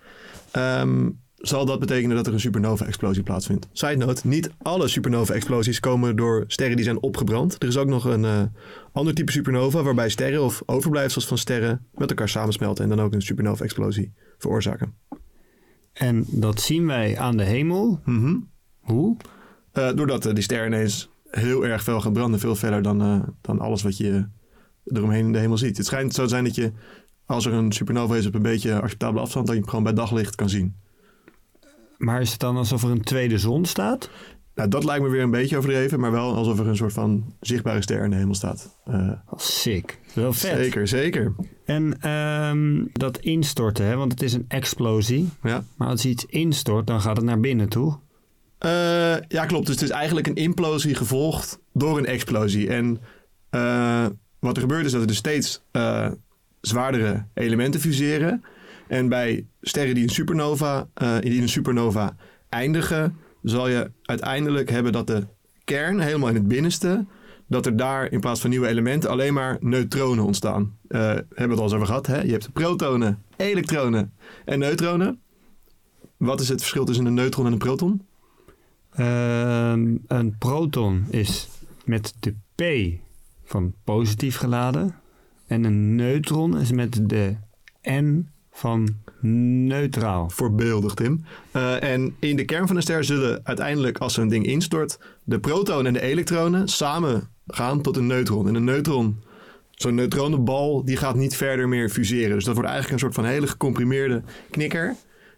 ehm, 0.54 1.10
zal 1.48 1.66
dat 1.66 1.80
betekenen 1.80 2.16
dat 2.16 2.28
er 2.28 2.34
een 2.34 2.40
supernova-explosie 2.40 3.24
plaatsvindt. 3.24 3.68
Side 3.72 3.96
note, 3.96 4.28
niet 4.28 4.50
alle 4.62 4.88
supernova-explosies 4.88 5.80
komen 5.80 6.16
door 6.16 6.44
sterren 6.48 6.76
die 6.76 6.86
zijn 6.86 7.02
opgebrand. 7.02 7.62
Er 7.62 7.68
is 7.68 7.78
ook 7.78 7.88
nog 7.88 8.06
een 8.06 8.26
eh, 8.26 8.42
ander 8.92 9.14
type 9.14 9.32
supernova 9.32 9.84
waarbij 9.84 10.10
sterren 10.10 10.44
of 10.44 10.64
overblijfsels 10.66 11.28
van 11.28 11.38
sterren 11.38 11.88
met 11.94 12.10
elkaar 12.10 12.30
samensmelten 12.30 12.84
en 12.84 12.90
dan 12.90 13.02
ook 13.02 13.14
een 13.14 13.22
supernova-explosie 13.22 14.14
veroorzaken. 14.38 14.94
En 15.94 16.26
dat 16.28 16.62
zien 16.62 16.86
wij 16.88 17.18
aan 17.18 17.38
de 17.38 17.44
hemel. 17.44 18.02
Mhm. 18.06 18.36
Hoe? 18.80 19.18
Eh, 19.72 19.94
doordat 19.96 20.26
eh, 20.26 20.34
die 20.34 20.44
ster 20.44 20.66
ineens 20.66 21.10
heel 21.30 21.66
erg 21.66 21.84
fel 21.84 22.02
gaat 22.02 22.14
branden, 22.14 22.40
veel 22.40 22.56
verder 22.56 22.82
dan, 22.82 23.26
dan 23.42 23.60
alles 23.60 23.84
wat 23.84 23.98
je 23.98 24.28
eromheen 24.86 25.26
in 25.26 25.32
de 25.32 25.40
hemel 25.40 25.58
ziet. 25.58 25.78
Het 25.78 25.86
schijnt 25.86 26.14
zo 26.14 26.24
te 26.24 26.30
zijn 26.30 26.44
dat 26.44 26.56
je, 26.56 26.72
als 27.26 27.46
er 27.46 27.54
een 27.54 27.72
supernova 27.72 28.16
is 28.16 28.26
op 28.26 28.36
een 28.36 28.42
beetje 28.42 28.82
acceptabele 28.82 29.22
afstand, 29.22 29.46
dat 29.46 29.56
je 29.56 29.62
hem 29.62 29.70
gewoon 29.70 29.84
bij 29.86 29.94
daglicht 29.94 30.36
kan 30.36 30.50
zien. 30.50 30.76
Maar 31.98 32.22
is 32.22 32.32
het 32.32 32.40
dan 32.40 32.58
alsof 32.58 32.84
er 32.84 32.90
een 32.90 33.02
tweede 33.02 33.38
zon 33.38 33.66
staat? 33.66 34.10
Nou, 34.56 34.70
dat 34.70 34.84
lijkt 34.84 35.04
me 35.04 35.10
weer 35.10 35.22
een 35.22 35.32
beetje 35.32 35.58
overdreven, 35.58 36.00
maar 36.00 36.12
wel 36.12 36.36
alsof 36.36 36.60
er 36.60 36.68
een 36.68 36.76
soort 36.76 36.94
van 36.94 37.36
zichtbare 37.40 37.82
ster 37.82 38.04
in 38.04 38.10
de 38.10 38.16
hemel 38.16 38.34
staat. 38.34 38.78
Oh, 38.86 39.12
sick. 39.36 40.00
Wel 40.14 40.34
vet. 40.34 40.58
zeker, 40.58 40.88
zeker. 40.88 41.34
En 41.66 42.02
ehm, 42.02 42.86
dat 42.94 43.18
instorten, 43.18 43.86
hè, 43.86 43.96
want 43.96 44.12
het 44.12 44.22
is 44.22 44.34
een 44.34 44.46
explosie. 44.48 45.30
Ja. 45.44 45.64
Maar 45.78 45.88
als 45.88 46.06
iets 46.06 46.26
instort, 46.26 46.88
dan 46.88 47.02
gaat 47.02 47.18
het 47.18 47.26
naar 47.26 47.40
binnen 47.40 47.70
toe. 47.70 47.98
Eh, 48.58 49.20
ja, 49.28 49.46
klopt. 49.46 49.66
Dus 49.66 49.76
het 49.76 49.84
is 49.84 49.90
eigenlijk 49.90 50.28
een 50.28 50.36
implosie 50.36 50.96
gevolgd 50.96 51.60
door 51.74 51.98
een 51.98 52.06
explosie. 52.06 52.70
En 52.70 53.00
eh, 53.50 54.06
wat 54.40 54.56
er 54.56 54.62
gebeurt 54.62 54.86
is 54.86 54.92
dat 54.92 55.02
er 55.02 55.08
dus 55.08 55.18
steeds 55.18 55.62
zwaardere 56.68 57.26
elementen 57.34 57.80
fuseren. 57.80 58.44
En 58.88 59.10
bij 59.10 59.46
sterren 59.62 59.96
die 59.96 60.04
een 60.04 60.10
supernova, 60.10 60.88
eh, 60.94 61.20
die 61.20 61.42
een 61.42 61.50
supernova 61.50 62.16
eindigen, 62.50 63.18
zal 63.42 63.68
je 63.68 63.92
uiteindelijk 64.04 64.70
hebben 64.70 64.92
dat 64.92 65.08
de 65.08 65.28
kern 65.64 66.00
helemaal 66.00 66.30
in 66.30 66.36
het 66.36 66.48
binnenste, 66.48 67.06
dat 67.48 67.66
er 67.66 67.78
daar 67.78 68.12
in 68.12 68.20
plaats 68.20 68.42
van 68.42 68.50
nieuwe 68.50 68.68
elementen 68.68 69.10
alleen 69.10 69.34
maar 69.34 69.58
neutronen 69.60 70.26
ontstaan. 70.26 70.78
Eh 70.88 71.00
hebben 71.00 71.26
we 71.36 71.42
het 71.42 71.58
al 71.58 71.64
eens 71.64 71.74
over 71.74 71.88
gehad. 71.88 72.08
Hè? 72.08 72.22
Je 72.22 72.32
hebt 72.32 72.54
protonen, 72.54 73.24
elektronen 73.38 74.14
en 74.46 74.60
neutronen. 74.60 75.22
Wat 76.18 76.42
is 76.42 76.50
het 76.50 76.60
verschil 76.60 76.86
tussen 76.86 77.06
een 77.06 77.14
neutron 77.14 77.46
en 77.46 77.52
een 77.52 77.58
proton? 77.58 78.06
Ehm, 78.90 79.96
een 80.08 80.36
proton 80.38 81.06
is 81.10 81.50
met 81.86 82.14
de 82.20 82.36
P 82.56 82.64
van 83.44 83.74
positief 83.84 84.38
geladen. 84.38 84.96
En 85.48 85.64
een 85.64 85.96
neutron 85.96 86.60
is 86.60 86.72
met 86.72 87.10
de 87.10 87.36
N 87.90 88.28
van 88.52 88.96
neutraal. 89.22 90.30
Voorbeeldig, 90.30 90.94
Tim. 90.94 91.26
Eh, 91.52 91.84
en 91.84 92.16
in 92.20 92.36
de 92.36 92.46
kern 92.46 92.68
van 92.68 92.76
een 92.76 92.82
ster 92.82 93.04
zullen 93.04 93.40
uiteindelijk, 93.44 93.98
als 93.98 94.14
zo'n 94.14 94.28
ding 94.28 94.46
instort, 94.46 95.00
de 95.24 95.40
protonen 95.40 95.86
en 95.86 95.94
de 95.94 96.02
elektronen 96.02 96.68
samen 96.68 97.30
gaan 97.48 97.82
tot 97.82 97.98
een 97.98 98.08
neutron. 98.08 98.48
En 98.48 98.56
een 98.56 98.64
neutron, 98.64 99.24
zo'n 99.72 99.96
neutronenbal, 99.96 100.86
die 100.86 100.98
gaat 100.98 101.16
niet 101.16 101.36
verder 101.36 101.68
meer 101.68 101.90
fuseren. 101.90 102.36
Dus 102.36 102.46
dat 102.46 102.54
wordt 102.54 102.70
eigenlijk 102.70 103.02
een 103.02 103.10
soort 103.10 103.26
van 103.26 103.34
hele 103.34 103.48
gecomprimeerde 103.48 104.24
knikker. 104.50 104.96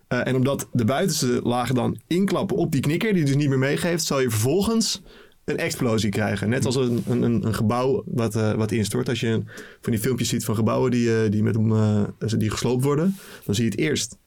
Eh, 0.08 0.28
en 0.28 0.36
omdat 0.36 0.68
de 0.72 0.86
buitenste 0.86 1.40
lagen 1.44 1.76
dan 1.76 2.00
inklappen 2.08 2.58
op 2.58 2.72
die 2.72 2.82
knikker, 2.82 3.14
die 3.14 3.26
dus 3.26 3.36
niet 3.36 3.50
meer 3.50 3.60
meegeeft, 3.60 4.06
zal 4.06 4.20
je 4.20 4.30
vervolgens 4.30 5.02
een 5.46 5.58
explosie 5.58 6.10
krijgen. 6.10 6.50
Net 6.50 6.66
als 6.66 6.76
een, 6.76 7.04
een, 7.10 7.22
een- 7.22 7.54
gebouw 7.54 8.04
wat, 8.06 8.36
eh, 8.36 8.54
wat 8.54 8.72
instort. 8.72 9.10
Als 9.10 9.20
je 9.20 9.28
een- 9.28 9.48
van 9.82 9.92
die 9.92 10.02
filmpjes 10.02 10.30
ziet 10.30 10.46
van 10.46 10.56
gebouwen 10.56 10.92
die, 10.92 11.22
eh, 11.24 11.32
die, 11.32 11.44
met 11.44 11.56
eh, 11.56 12.04
die 12.40 12.50
gesloopt 12.50 12.84
worden, 12.84 13.16
dan 13.46 13.56
zie 13.56 13.64
je 13.64 13.70
het 13.70 13.80
eerst 13.80 14.18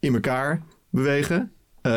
in 0.00 0.14
elkaar 0.14 0.62
bewegen, 0.90 1.50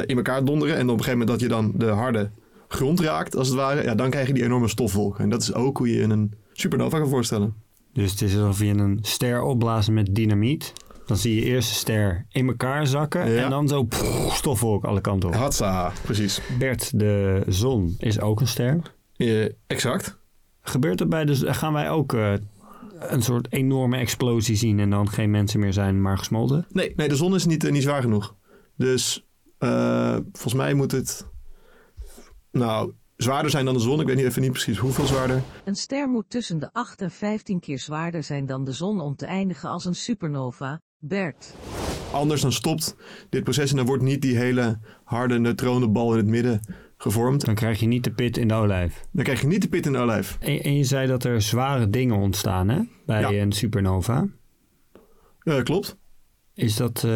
in 0.06 0.16
elkaar 0.18 0.46
donderen. 0.46 0.76
En 0.76 0.82
op 0.90 0.98
een 0.98 1.04
gegeven 1.04 1.20
moment 1.20 1.30
dat 1.30 1.40
je 1.40 1.48
dan 1.56 1.74
de 1.78 1.86
harde 1.86 2.30
grond 2.68 3.00
raakt, 3.00 3.36
als 3.36 3.48
het 3.48 3.58
ware, 3.58 3.84
ja, 3.84 3.96
dan 3.96 4.10
krijg 4.10 4.28
je 4.28 4.34
die 4.34 4.44
enorme 4.44 4.68
stofwolken. 4.68 5.24
En 5.24 5.30
dat 5.30 5.42
is 5.42 5.54
ook 5.54 5.78
hoe 5.78 5.90
je 5.94 6.02
een 6.02 6.34
supernova 6.54 7.00
kan 7.00 7.10
voorstellen. 7.10 7.54
Dus 7.94 8.12
het 8.12 8.22
is 8.22 8.38
alsof 8.38 8.60
je 8.60 8.66
een 8.68 9.00
ster 9.02 9.42
opblazen 9.42 9.94
met 9.94 10.16
dynamiet. 10.16 10.74
Dan 11.10 11.18
zie 11.18 11.36
je 11.36 11.42
eerst 11.42 11.70
de 11.70 11.76
ster 11.76 12.26
in 12.30 12.48
elkaar 12.48 12.88
zakken 12.88 13.32
Ja. 13.32 13.44
en 13.44 13.50
dan 13.50 13.68
zo 13.68 13.84
pff, 13.84 14.36
stofwolk 14.36 14.84
alle 14.84 15.02
kanten 15.02 15.30
op. 15.30 15.36
Hatsa, 15.36 15.92
precies. 16.04 16.42
Bert, 16.60 17.00
de 17.00 17.44
zon 17.48 17.96
is 17.98 18.20
ook 18.20 18.40
een 18.40 18.48
ster. 18.48 18.82
Eh, 19.16 19.46
exact. 19.68 20.20
Gebeurt 20.62 21.00
het 21.00 21.10
bij 21.10 21.26
de 21.26 21.54
gaan 21.54 21.74
wij 21.74 21.90
ook 21.90 22.14
eh, 22.14 22.34
een 23.00 23.22
soort 23.22 23.54
enorme 23.54 23.98
explosie 23.98 24.56
zien 24.56 24.80
en 24.80 24.90
dan 24.90 25.10
geen 25.10 25.32
mensen 25.32 25.60
meer 25.60 25.74
zijn, 25.74 26.02
maar 26.02 26.18
gesmolten? 26.18 26.66
Nee, 26.70 26.94
nee 26.96 27.08
de 27.08 27.16
zon 27.16 27.36
is 27.36 27.46
niet, 27.46 27.64
eh, 27.64 27.72
niet 27.72 27.84
zwaar 27.84 28.02
genoeg. 28.02 28.36
Dus 28.78 29.28
eh, 29.58 30.18
volgens 30.32 30.54
mij 30.54 30.74
moet 30.74 30.92
het 30.92 31.28
nou 32.52 32.94
zwaarder 33.16 33.52
zijn 33.52 33.66
dan 33.66 33.74
de 33.74 33.80
zon. 33.80 34.00
Ik 34.02 34.08
weet 34.08 34.16
niet 34.16 34.26
even 34.26 34.42
niet 34.42 34.52
precies 34.52 34.78
hoeveel 34.78 35.06
zwaarder. 35.06 35.42
Een 35.66 35.76
ster 35.76 36.10
moet 36.10 36.30
tussen 36.30 36.60
de 36.60 36.70
8 36.74 37.02
en 37.02 37.12
15 37.12 37.60
keer 37.60 37.80
zwaarder 37.80 38.24
zijn 38.24 38.46
dan 38.46 38.64
de 38.64 38.72
zon 38.72 39.02
om 39.02 39.16
te 39.16 39.26
eindigen 39.26 39.70
als 39.70 39.86
een 39.86 39.96
supernova. 39.96 40.80
Bert. 41.00 41.54
Anders 42.12 42.42
dan 42.42 42.52
stopt 42.52 42.96
dit 43.30 43.44
proces 43.44 43.70
en 43.72 43.76
dan 43.78 43.86
wordt 43.86 44.04
niet 44.04 44.22
die 44.22 44.38
hele 44.38 44.80
harde 45.04 45.40
neutronenbal 45.40 46.12
in 46.12 46.18
het 46.18 46.28
midden 46.28 46.60
gevormd. 46.98 47.46
Dan 47.46 47.56
krijg 47.56 47.80
je 47.80 47.88
niet 47.88 48.04
de 48.04 48.12
pit 48.12 48.38
in 48.38 48.48
de 48.48 48.54
olijf. 48.54 49.06
Dan 49.12 49.24
krijg 49.24 49.42
je 49.42 49.48
niet 49.48 49.62
de 49.62 49.68
pit 49.70 49.86
in 49.86 49.92
de 49.92 49.98
olijf. 49.98 50.38
En, 50.40 50.60
en 50.64 50.76
je 50.78 50.84
zei 50.84 51.08
dat 51.08 51.24
er 51.24 51.42
zware 51.42 51.90
dingen 51.90 52.16
ontstaan 52.16 52.70
hè, 52.70 52.80
bij 53.06 53.22
Ja. 53.22 53.32
een 53.42 53.52
supernova. 53.52 54.28
Eh, 55.44 55.62
klopt. 55.64 55.98
Is 56.54 56.76
dat, 56.76 57.04
eh, 57.04 57.12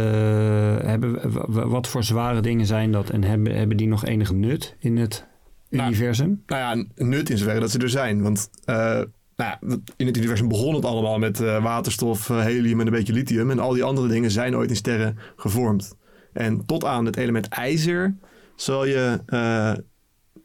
hebben, 0.77 1.31
wat 1.69 1.87
voor 1.87 2.03
zware 2.03 2.41
dingen 2.41 2.65
zijn 2.65 2.91
dat 2.91 3.09
en 3.09 3.23
hebben, 3.23 3.55
hebben 3.55 3.77
die 3.77 3.87
nog 3.87 4.05
enig 4.05 4.31
nut 4.31 4.75
in 4.79 4.97
het 4.97 5.27
Nou, 5.69 5.87
universum? 5.87 6.43
Nou 6.45 6.61
ja, 6.77 6.85
nut 7.05 7.29
in 7.29 7.37
zoverre 7.37 7.59
dat 7.59 7.71
ze 7.71 7.79
er 7.79 7.89
zijn. 7.89 8.21
Want 8.21 8.49
eh, 8.65 9.01
nou 9.35 9.81
in 9.97 10.07
het 10.07 10.17
universum 10.17 10.47
begon 10.47 10.75
het 10.75 10.85
allemaal 10.85 11.19
met 11.19 11.39
eh, 11.39 11.63
waterstof, 11.63 12.29
eh, 12.29 12.41
helium 12.41 12.79
en 12.79 12.85
een 12.85 12.93
beetje 12.93 13.13
lithium. 13.13 13.51
En 13.51 13.59
al 13.59 13.73
die 13.73 13.83
andere 13.83 14.07
dingen 14.07 14.31
zijn 14.31 14.55
ooit 14.55 14.69
in 14.69 14.75
sterren 14.75 15.17
gevormd. 15.35 15.95
En 16.33 16.65
tot 16.65 16.85
aan 16.85 17.05
het 17.05 17.17
element 17.17 17.47
ijzer 17.47 18.15
zal 18.55 18.85
je 18.85 19.19
eh, 19.25 19.73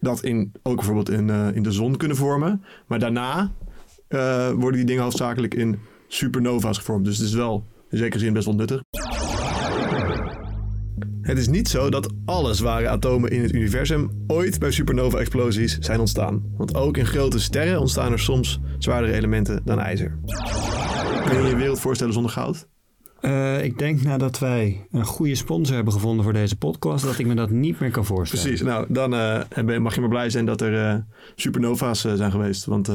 dat 0.01 0.23
in, 0.23 0.53
ook 0.63 0.77
bijvoorbeeld 0.77 1.11
in, 1.11 1.31
in 1.31 1.63
de 1.63 1.73
zon 1.73 1.97
kunnen 1.97 2.17
vormen. 2.17 2.65
Maar 2.87 2.99
daarna 2.99 3.53
worden 4.55 4.73
die 4.73 4.85
dingen 4.85 5.03
hoofdzakelijk 5.03 5.55
in 5.55 5.79
supernova's 6.09 6.79
gevormd. 6.79 7.05
Dus 7.05 7.19
het 7.19 7.27
is 7.27 7.35
wel 7.35 7.67
in 7.91 7.99
zekere 7.99 8.19
zin 8.19 8.33
best 8.33 8.47
wel 8.47 8.55
nuttig. 8.55 8.83
Het 11.29 11.39
is 11.39 11.49
niet 11.49 11.69
zo 11.69 11.91
dat 11.91 12.13
alle 12.25 12.55
zware 12.55 12.89
atomen 12.89 13.31
in 13.31 13.43
het 13.43 13.53
universum 13.53 14.11
ooit 14.27 14.59
bij 14.59 14.71
supernova-explosies 14.71 15.79
zijn 15.79 16.01
ontstaan. 16.01 16.43
Want 16.57 16.75
ook 16.75 16.97
in 16.97 17.07
grote 17.07 17.41
sterren 17.41 17.81
ontstaan 17.81 18.13
er 18.13 18.19
soms 18.19 18.61
zwaardere 18.79 19.13
elementen 19.13 19.61
dan 19.65 19.79
ijzer. 19.79 20.19
Kun 21.25 21.43
je 21.43 21.49
je 21.49 21.57
wereld 21.57 21.81
voorstellen 21.81 22.13
zonder 22.13 22.33
goud? 22.33 22.69
Eh, 23.21 23.65
ik 23.65 23.79
denk 23.79 24.03
nadat 24.03 24.39
wij 24.39 24.87
een 24.91 25.05
goede 25.05 25.35
sponsor 25.35 25.75
hebben 25.75 25.93
gevonden 25.93 26.25
voor 26.25 26.33
deze 26.33 26.57
podcast, 26.57 27.05
dat 27.05 27.19
ik 27.19 27.27
me 27.27 27.35
dat 27.35 27.51
niet 27.51 27.81
meer 27.81 27.91
kan 27.91 28.05
voorstellen. 28.05 28.45
Precies, 28.45 28.67
nou 28.67 28.87
dan 28.89 29.15
eh, 29.15 29.79
mag 29.79 29.95
je 29.95 30.01
maar 30.01 30.09
blij 30.11 30.31
zijn 30.31 30.45
dat 30.45 30.61
er 30.61 30.87
eh, 30.87 30.99
supernova's 31.35 32.01
zijn 32.01 32.31
geweest. 32.31 32.65
Want 32.65 32.91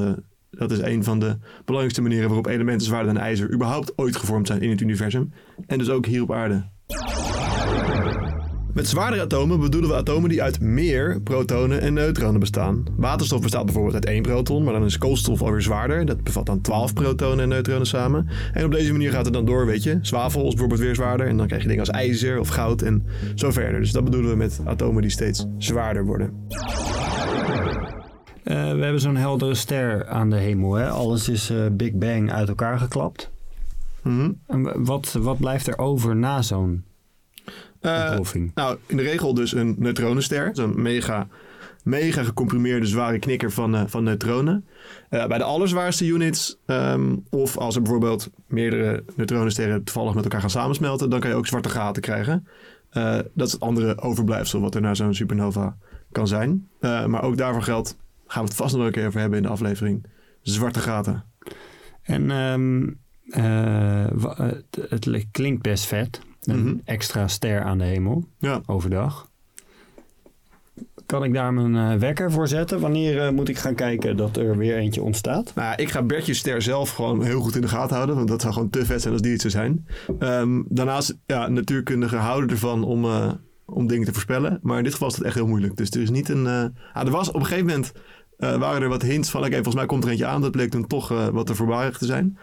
dat 0.50 0.72
is 0.72 0.80
een 0.80 1.04
van 1.04 1.20
de 1.20 1.38
belangrijkste 1.66 2.02
manieren 2.02 2.28
waarop 2.28 2.48
elementen 2.48 2.88
zwaarder 2.88 3.14
dan 3.14 3.24
ijzer 3.24 3.54
überhaupt 3.54 3.94
ooit 3.96 4.16
gevormd 4.16 4.48
zijn 4.48 4.62
in 4.62 4.70
het 4.70 4.82
universum. 4.82 5.34
En 5.68 5.78
dus 5.78 5.90
ook 5.90 6.06
hier 6.06 6.22
op 6.22 6.32
aarde. 6.32 6.72
Met 8.74 8.88
zwaardere 8.88 9.22
atomen 9.22 9.60
bedoelen 9.60 9.90
we 9.90 9.96
atomen 9.96 10.30
die 10.30 10.44
uit 10.44 10.62
meer 10.62 11.22
protonen 11.22 11.82
en 11.82 11.94
neutronen 11.94 12.40
bestaan. 12.40 12.84
Waterstof 12.96 13.42
bestaat 13.42 13.66
bijvoorbeeld 13.66 13.94
uit 13.94 14.06
één 14.06 14.22
proton, 14.22 14.64
maar 14.64 14.74
dan 14.74 14.86
is 14.86 14.98
koolstof 14.98 15.42
alweer 15.42 15.62
zwaarder. 15.62 16.06
Dat 16.06 16.24
bevat 16.24 16.46
dan 16.46 16.62
12 16.62 16.94
protonen 16.94 17.40
en 17.40 17.50
neutronen 17.50 17.88
samen. 17.88 18.28
En 18.54 18.66
op 18.66 18.72
deze 18.72 18.92
manier 18.92 19.12
gaat 19.12 19.26
het 19.26 19.34
dan 19.34 19.46
door, 19.46 19.66
weet 19.66 19.84
je. 19.84 20.00
Zwavel 20.02 20.42
is 20.42 20.50
bijvoorbeeld 20.50 20.80
weer 20.80 20.96
zwaarder 20.96 21.28
en 21.28 21.38
dan 21.38 21.48
krijg 21.48 21.62
je 21.62 21.68
dingen 21.68 21.86
als 21.86 21.96
ijzer 21.96 22.40
of 22.40 22.48
goud 22.48 22.82
en 22.82 23.06
zo 23.36 23.52
verder. 23.52 23.80
Dus 23.80 23.92
dat 23.92 24.04
bedoelen 24.04 24.30
we 24.30 24.38
met 24.38 24.62
atomen 24.66 25.02
die 25.02 25.12
steeds 25.12 25.46
zwaarder 25.58 26.06
worden. 26.06 26.34
Eh, 28.44 28.54
we 28.54 28.84
hebben 28.84 29.02
zo'n 29.02 29.16
heldere 29.16 29.56
ster 29.56 30.08
aan 30.08 30.30
de 30.30 30.38
hemel. 30.38 30.74
Hè? 30.74 30.90
Alles 30.90 31.30
is 31.30 31.50
eh, 31.50 31.58
Big 31.72 31.94
Bang 31.94 32.32
uit 32.32 32.48
elkaar 32.48 32.80
geklapt. 32.80 33.32
Mhm. 34.02 34.32
En 34.48 34.86
wat, 34.86 35.18
wat 35.20 35.38
blijft 35.38 35.68
er 35.68 35.78
over 35.78 36.16
na 36.16 36.42
zo'n 36.42 36.84
Eh, 37.92 38.10
nou, 38.56 38.78
in 38.86 38.98
de 38.98 39.04
regel 39.04 39.34
dus 39.34 39.54
een 39.54 39.76
neutronenster. 39.78 40.50
Zo'n 40.54 40.82
mega, 40.82 41.28
mega 41.84 42.24
gecomprimeerde 42.24 42.86
zware 42.86 43.20
knikker 43.20 43.52
van, 43.52 43.76
eh, 43.76 43.84
van 43.86 44.04
neutronen. 44.04 44.66
Eh, 45.10 45.28
bij 45.28 45.38
de 45.38 45.44
allerzwaarste 45.44 46.06
units, 46.06 46.58
ehm, 46.66 47.16
of 47.30 47.58
als 47.58 47.76
er 47.76 47.82
bijvoorbeeld 47.82 48.30
meerdere 48.48 49.04
neutronensterren 49.16 49.84
toevallig 49.84 50.14
met 50.14 50.24
elkaar 50.24 50.42
gaan 50.42 50.50
samensmelten, 50.50 51.10
dan 51.10 51.20
kan 51.20 51.30
je 51.30 51.36
ook 51.36 51.48
zwarte 51.48 51.70
gaten 51.70 52.02
krijgen. 52.02 52.48
Eh, 52.90 53.18
dat 53.34 53.48
is 53.48 53.54
het 53.54 53.62
andere 53.62 54.02
overblijfsel 54.02 54.60
wat 54.62 54.76
er 54.76 54.82
na 54.82 54.94
zo'n 54.94 55.14
supernova 55.14 55.78
kan 56.12 56.28
zijn. 56.28 56.68
Eh, 56.80 57.06
maar 57.06 57.24
ook 57.24 57.38
daarvoor 57.38 57.62
geldt, 57.64 57.98
gaan 58.28 58.42
we 58.44 58.48
het 58.50 58.58
vast 58.58 58.76
nog 58.76 58.86
een 58.86 58.92
keer 58.92 59.08
over 59.08 59.20
hebben 59.20 59.38
in 59.38 59.44
de 59.44 59.50
aflevering, 59.52 60.06
zwarte 60.42 60.80
gaten. 60.80 61.24
En 62.02 62.32
ehm, 62.32 62.90
eh, 63.30 64.04
eh, 64.04 64.38
het, 64.38 64.80
het 64.90 65.06
li- 65.06 65.28
klinkt 65.32 65.62
best 65.62 65.86
vet. 65.86 66.22
Een 66.44 66.64
Mhm. 66.64 66.76
extra 66.86 67.28
ster 67.28 67.62
aan 67.64 67.78
de 67.78 67.84
hemel 67.84 68.26
Ja. 68.38 68.62
overdag. 68.66 69.32
Kan 71.06 71.24
ik 71.24 71.34
daar 71.34 71.54
mijn 71.54 71.76
eh, 71.94 72.00
wekker 72.00 72.32
voor 72.32 72.48
zetten? 72.48 72.80
Wanneer 72.80 73.22
eh, 73.22 73.30
moet 73.32 73.50
ik 73.50 73.58
gaan 73.58 73.76
kijken 73.76 74.18
dat 74.18 74.38
er 74.38 74.58
weer 74.58 74.76
eentje 74.78 75.02
ontstaat? 75.02 75.52
Nou, 75.56 75.76
ik 75.76 75.90
ga 75.90 76.04
Bertje 76.04 76.34
Ster 76.34 76.62
zelf 76.62 76.90
gewoon 76.90 77.24
heel 77.24 77.42
goed 77.42 77.56
in 77.56 77.62
de 77.62 77.68
gaten 77.68 77.96
houden. 77.96 78.16
Want 78.16 78.28
dat 78.28 78.42
zou 78.42 78.54
gewoon 78.54 78.70
te 78.70 78.86
vet 78.86 79.02
zijn 79.02 79.14
als 79.14 79.22
die 79.22 79.32
het 79.32 79.42
zou 79.42 79.54
zijn. 79.54 79.88
Ehm, 80.20 80.62
daarnaast, 80.68 81.18
ja, 81.26 81.48
natuurkundigen 81.48 82.18
houden 82.20 82.50
ervan 82.50 82.84
om, 82.84 83.04
eh, 83.06 83.32
om 83.66 83.88
dingen 83.88 84.06
te 84.06 84.14
voorspellen. 84.14 84.60
Maar 84.62 84.78
in 84.78 84.84
dit 84.84 84.92
geval 84.94 85.08
is 85.08 85.16
het 85.16 85.24
echt 85.26 85.36
heel 85.36 85.48
moeilijk. 85.48 85.76
Dus 85.78 85.90
er 85.90 86.02
is 86.02 86.10
niet 86.10 86.30
een... 86.30 86.48
ah, 86.48 87.06
er 87.06 87.12
was 87.12 87.28
op 87.30 87.36
een 87.36 87.46
gegeven 87.46 87.66
moment... 87.68 87.92
waren 88.38 88.82
er 88.82 88.90
wat 88.90 89.02
hints 89.02 89.30
van... 89.30 89.42
Oké, 89.42 89.54
volgens 89.54 89.76
mij 89.76 89.86
komt 89.86 90.04
er 90.04 90.10
eentje 90.10 90.26
aan. 90.26 90.42
Dat 90.42 90.52
bleek 90.52 90.72
toen 90.72 90.88
toch 90.88 91.08
wat 91.32 91.46
te 91.46 91.56
voorbarig 91.56 91.98
te 91.98 92.06
zijn. 92.06 92.38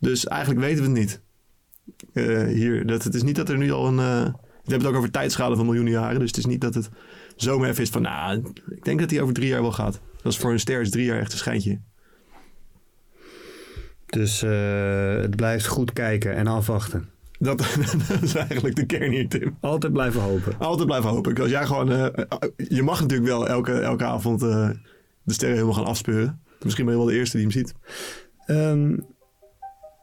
Dus 0.00 0.26
eigenlijk 0.26 0.60
weten 0.60 0.82
we 0.82 0.88
het 0.90 0.98
niet. 0.98 1.22
Eh, 2.12 2.44
hier, 2.44 2.86
dat, 2.86 3.04
het 3.04 3.14
is 3.14 3.22
niet 3.22 3.36
dat 3.36 3.48
er 3.48 3.58
nu 3.58 3.70
al 3.70 3.86
een... 3.86 3.96
we 3.96 4.72
hebben 4.72 4.78
het 4.78 4.86
ook 4.86 4.94
over 4.94 5.10
tijdschade 5.10 5.56
van 5.56 5.64
miljoenen 5.64 5.92
jaren. 5.92 6.18
Dus 6.18 6.28
het 6.28 6.36
is 6.36 6.46
niet 6.46 6.60
dat 6.60 6.74
het 6.74 6.90
zomaar 7.36 7.68
even 7.68 7.82
is 7.82 7.90
van... 7.90 8.02
Nou, 8.02 8.52
ik 8.70 8.84
denk 8.84 9.00
dat 9.00 9.08
die 9.08 9.22
over 9.22 9.34
drie 9.34 9.48
jaar 9.48 9.62
wel 9.62 9.72
gaat. 9.72 10.00
Dat 10.22 10.32
is 10.32 10.38
voor 10.38 10.52
een 10.52 10.60
ster 10.60 10.80
is 10.80 10.90
drie 10.90 11.04
jaar 11.04 11.20
echt 11.20 11.32
een 11.32 11.38
schijntje. 11.38 11.80
Dus 14.06 14.42
eh, 14.42 15.16
het 15.16 15.36
blijft 15.36 15.66
goed 15.66 15.92
kijken 15.92 16.34
en 16.34 16.46
afwachten. 16.46 17.08
Dat, 17.38 17.58
dat 18.08 18.22
is 18.22 18.34
eigenlijk 18.34 18.76
de 18.76 18.86
kern 18.86 19.10
hier, 19.10 19.28
Tim. 19.28 19.56
Altijd 19.60 19.92
blijven 19.92 20.20
hopen. 20.20 20.58
Altijd 20.58 20.86
blijven 20.86 21.10
hopen. 21.10 21.34
Als 21.34 21.50
jij 21.50 21.66
gewoon... 21.66 21.88
je 22.56 22.82
mag 22.82 23.00
natuurlijk 23.00 23.28
wel 23.28 23.48
elke, 23.48 23.72
elke 23.72 24.04
avond 24.04 24.40
de 24.40 25.32
sterren 25.32 25.56
helemaal 25.56 25.76
gaan 25.76 25.90
afspeuren. 25.90 26.40
Misschien 26.62 26.84
ben 26.84 26.94
je 26.94 27.00
wel 27.00 27.08
de 27.08 27.16
eerste 27.16 27.36
die 27.36 27.46
hem 27.46 27.54
ziet. 27.54 27.74
Ehm, 28.46 28.96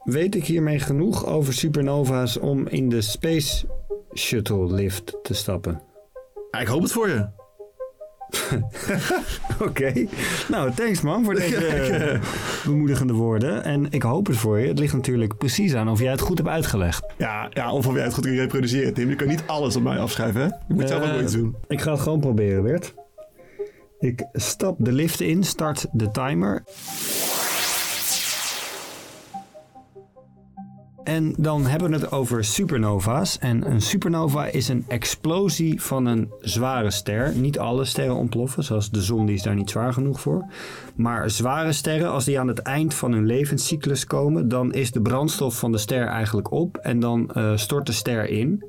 weet 0.04 0.36
ik 0.36 0.46
hiermee 0.46 0.80
genoeg 0.80 1.26
over 1.26 1.54
supernova's 1.54 2.40
om 2.40 2.68
in 2.68 2.90
de 2.90 3.02
Space 3.02 3.66
Shuttle 4.14 4.74
lift 4.74 5.18
te 5.24 5.34
stappen? 5.34 5.82
Ik 6.60 6.68
hoop 6.68 6.82
het 6.82 6.92
voor 6.92 7.10
je. 7.10 7.28
Oké. 9.68 9.94
Nou, 10.50 10.72
thanks 10.74 11.02
man 11.02 11.24
voor 11.24 11.34
deze 11.34 11.56
eh, 11.68 12.22
bemoedigende 12.66 13.14
woorden. 13.14 13.64
En 13.64 13.88
ik 13.92 14.02
hoop 14.02 14.28
het 14.28 14.38
voor 14.38 14.60
je. 14.60 14.68
Het 14.68 14.80
ligt 14.80 14.94
natuurlijk 14.94 15.38
precies 15.38 15.76
aan 15.76 15.90
of 15.90 16.00
jij 16.00 16.12
het 16.12 16.22
goed 16.22 16.38
hebt 16.38 16.50
uitgelegd. 16.50 17.14
Ja, 17.18 17.48
ja 17.50 17.72
of 17.72 17.88
of 17.88 17.94
jij 17.96 18.04
het 18.04 18.14
goed 18.14 18.26
kan 18.26 18.34
reproduceren, 18.34 18.94
Tim. 18.94 19.10
Je 19.10 19.16
kan 19.16 19.28
niet 19.28 19.44
alles 19.46 19.76
op 19.76 19.84
mij 19.84 19.98
afschrijven, 19.98 20.42
hè? 20.42 20.48
Je 20.48 20.74
moet 20.74 20.88
zelf 20.88 21.04
ook 21.04 21.10
Eh, 21.10 21.22
iets 21.22 21.34
doen. 21.34 21.56
Ik 21.68 21.82
ga 21.82 21.92
het 21.92 22.02
gewoon 22.02 22.20
proberen, 22.20 22.64
Bert. 22.64 22.94
Ik 24.00 24.28
stap 24.34 24.76
de 24.80 24.92
lift 24.92 25.22
in, 25.22 25.44
start 25.44 25.86
de 25.92 26.12
timer. 26.12 26.64
En 31.04 31.34
dan 31.38 31.66
hebben 31.66 31.90
we 31.90 31.96
het 31.96 32.12
over 32.12 32.44
supernova's. 32.44 33.38
En 33.40 33.72
een 33.72 33.82
supernova 33.82 34.46
is 34.46 34.68
een 34.68 34.86
explosie 34.88 35.82
van 35.82 36.06
een 36.06 36.32
zware 36.42 36.92
ster. 36.92 37.36
Niet 37.36 37.60
alle 37.60 37.86
sterren 37.86 38.16
ontploffen, 38.16 38.64
zoals 38.64 38.90
de 38.90 39.02
zon, 39.02 39.26
die 39.26 39.36
is 39.36 39.42
daar 39.42 39.56
niet 39.56 39.70
zwaar 39.70 39.94
genoeg 39.94 40.22
voor. 40.22 40.46
Maar 40.96 41.30
zware 41.30 41.72
sterren, 41.72 42.12
als 42.12 42.26
die 42.26 42.40
aan 42.40 42.48
het 42.48 42.60
eind 42.60 42.94
van 42.94 43.12
hun 43.12 43.26
levenscyclus 43.26 44.06
komen, 44.06 44.48
dan 44.48 44.74
is 44.74 44.92
de 44.92 45.02
brandstof 45.02 45.60
van 45.60 45.72
de 45.72 45.78
ster 45.78 46.08
eigenlijk 46.08 46.52
op. 46.52 46.78
En 46.78 47.00
dan 47.00 47.32
eh, 47.32 47.52
stort 47.56 47.86
de 47.86 47.92
ster 47.92 48.30
in. 48.30 48.64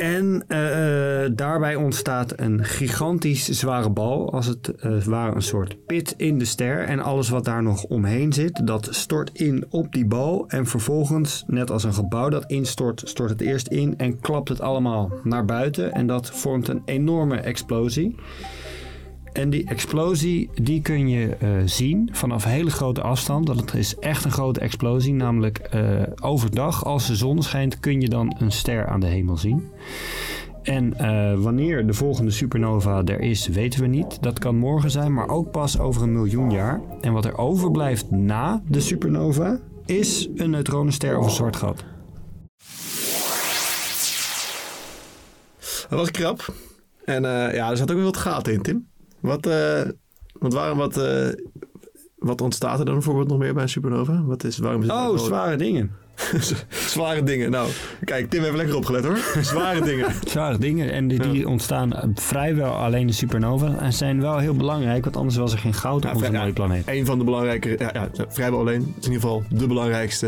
En 0.00 0.44
eh, 0.48 1.24
eh, 1.24 1.30
daarbij 1.34 1.74
ontstaat 1.74 2.40
een 2.40 2.64
gigantisch 2.64 3.48
zware 3.48 3.90
bal, 3.90 4.32
als 4.32 4.46
het 4.46 4.68
eh, 4.68 5.02
ware 5.02 5.34
een 5.34 5.42
soort 5.42 5.86
pit 5.86 6.14
in 6.16 6.38
de 6.38 6.44
ster. 6.44 6.84
En 6.84 7.00
alles 7.00 7.28
wat 7.28 7.44
daar 7.44 7.62
nog 7.62 7.84
omheen 7.84 8.32
zit, 8.32 8.66
dat 8.66 8.88
stort 8.90 9.30
in 9.32 9.64
op 9.68 9.92
die 9.92 10.06
bal. 10.06 10.48
En 10.48 10.66
vervolgens, 10.66 11.44
net 11.46 11.70
als 11.70 11.84
een 11.84 11.94
gebouw 11.94 12.28
dat 12.28 12.44
instort, 12.46 13.02
stort 13.04 13.30
het 13.30 13.40
eerst 13.40 13.68
in 13.68 13.98
en 13.98 14.20
klapt 14.20 14.48
het 14.48 14.60
allemaal 14.60 15.12
naar 15.22 15.44
buiten. 15.44 15.92
En 15.92 16.06
dat 16.06 16.30
vormt 16.30 16.68
een 16.68 16.82
enorme 16.84 17.36
explosie. 17.36 18.16
En 19.32 19.50
die 19.50 19.64
explosie, 19.64 20.50
die 20.62 20.82
kun 20.82 21.08
je 21.08 21.36
eh, 21.36 21.48
zien 21.64 22.08
vanaf 22.12 22.44
hele 22.44 22.70
grote 22.70 23.02
afstand. 23.02 23.46
Dat 23.46 23.56
het 23.56 23.74
is 23.74 23.96
echt 23.96 24.24
een 24.24 24.30
grote 24.30 24.60
explosie. 24.60 25.14
Namelijk 25.14 25.58
eh, 25.58 26.02
overdag, 26.20 26.84
als 26.84 27.06
de 27.06 27.16
zon 27.16 27.42
schijnt, 27.42 27.80
kun 27.80 28.00
je 28.00 28.08
dan 28.08 28.36
een 28.38 28.52
ster 28.52 28.86
aan 28.86 29.00
de 29.00 29.06
hemel 29.06 29.36
zien. 29.36 29.68
En 30.62 30.98
eh, 30.98 31.34
wanneer 31.38 31.86
de 31.86 31.92
volgende 31.92 32.30
supernova 32.30 33.02
er 33.04 33.20
is, 33.20 33.48
weten 33.48 33.80
we 33.80 33.86
niet. 33.86 34.22
Dat 34.22 34.38
kan 34.38 34.56
morgen 34.56 34.90
zijn, 34.90 35.14
maar 35.14 35.28
ook 35.28 35.50
pas 35.50 35.78
over 35.78 36.02
een 36.02 36.12
miljoen 36.12 36.50
jaar. 36.50 36.80
En 37.00 37.12
wat 37.12 37.24
er 37.24 37.38
overblijft 37.38 38.10
na 38.10 38.62
de 38.66 38.80
supernova, 38.80 39.58
is 39.86 40.28
een 40.34 40.50
neutronenster 40.50 41.18
of 41.18 41.24
een 41.24 41.30
zwart 41.30 41.56
gat. 41.56 41.84
Dat 45.88 45.98
was 45.98 46.10
krap. 46.10 46.54
En 47.04 47.22
ja, 47.22 47.70
er 47.70 47.76
zat 47.76 47.90
ook 47.90 47.96
weer 47.96 48.04
wat 48.04 48.16
gaten 48.16 48.52
in, 48.52 48.62
Tim. 48.62 48.89
Wat, 49.20 49.46
eh, 49.46 49.80
wat, 50.32 50.52
waren, 50.52 50.76
wat, 50.76 50.96
eh, 50.96 51.28
wat 52.16 52.40
ontstaat 52.40 52.78
er 52.78 52.84
dan 52.84 52.94
bijvoorbeeld 52.94 53.28
nog 53.28 53.38
meer 53.38 53.54
bij 53.54 53.62
een 53.62 53.68
supernova? 53.68 54.22
Wat 54.24 54.44
is, 54.44 54.58
waarom 54.58 54.82
is 54.82 54.88
het 54.88 54.96
Oh, 54.96 55.18
zware 55.18 55.56
dingen. 55.56 55.90
zware 56.70 57.22
dingen. 57.22 57.50
Nou, 57.50 57.68
kijk, 58.04 58.30
Tim 58.30 58.42
heeft 58.42 58.56
lekker 58.56 58.76
opgelet 58.76 59.04
hoor. 59.04 59.18
zware 59.40 59.80
dingen. 59.80 60.06
Zware 60.28 60.58
dingen. 60.58 60.92
En 60.92 61.08
die, 61.08 61.18
die 61.30 61.48
ontstaan 61.48 62.12
vrijwel 62.14 62.72
alleen 62.72 63.06
in 63.06 63.14
supernova. 63.14 63.76
En 63.78 63.92
zijn 63.92 64.20
wel 64.20 64.38
heel 64.38 64.54
belangrijk, 64.54 65.04
want 65.04 65.16
anders 65.16 65.36
was 65.36 65.52
er 65.52 65.58
geen 65.58 65.74
goud 65.74 66.04
op 66.04 66.10
Ja, 66.10 66.14
onze 66.16 66.30
mooie 66.32 66.52
planeet. 66.52 66.82
Een 66.88 67.06
van 67.06 67.18
de 67.18 67.24
belangrijke, 67.24 67.76
ja, 67.78 67.90
ja, 67.92 68.08
vrijwel 68.28 68.58
alleen. 68.58 68.80
Het 68.80 68.88
is 68.88 69.06
in 69.06 69.12
ieder 69.12 69.20
geval 69.20 69.42
de 69.48 69.66
belangrijkste, 69.66 70.26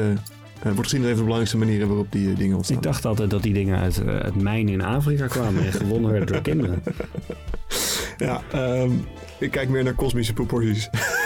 eh, 0.62 0.72
wordt 0.72 0.90
gezien 0.90 1.00
van 1.00 1.10
de 1.10 1.14
belangrijkste 1.16 1.56
manieren 1.56 1.88
waarop 1.88 2.12
die 2.12 2.34
dingen 2.34 2.56
ontstaan. 2.56 2.76
Ik 2.76 2.82
dacht 2.82 3.04
altijd 3.04 3.30
dat 3.30 3.42
die 3.42 3.52
dingen 3.52 3.78
uit, 3.78 4.02
uit 4.06 4.42
mijnen 4.42 4.72
in 4.72 4.82
Afrika 4.82 5.26
kwamen 5.26 5.64
en 5.64 5.72
gewonnen 5.72 6.10
werden 6.10 6.32
door 6.32 6.42
kinderen. 6.42 6.82
Ja, 8.22 8.42
ehm, 8.52 8.90
ik 9.38 9.50
kijk 9.50 9.68
meer 9.68 9.84
naar 9.84 9.94
kosmische 9.94 10.32
proporties. 10.32 10.88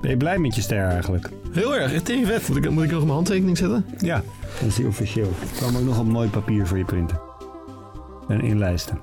Ben 0.00 0.10
je 0.10 0.16
blij 0.16 0.38
met 0.38 0.54
je 0.54 0.60
ster 0.60 0.84
eigenlijk? 0.84 1.30
Heel 1.52 1.76
erg. 1.76 2.02
Tegen 2.02 2.26
vet. 2.26 2.48
Moet 2.48 2.64
ik, 2.64 2.70
moet 2.70 2.84
ik 2.84 2.90
nog 2.90 3.00
mijn 3.00 3.12
handtekening 3.12 3.56
zetten? 3.56 3.86
Ja. 3.98 4.22
Dat 4.60 4.68
is 4.68 4.74
die 4.74 4.86
officieel. 4.86 5.28
Ik 5.28 5.58
kan 5.60 5.76
ook 5.76 5.84
nog 5.84 5.98
op 5.98 6.06
mooi 6.06 6.28
papier 6.28 6.66
voor 6.66 6.78
je 6.78 6.84
printen. 6.84 7.20
En 8.28 8.40
inlijsten. 8.40 8.98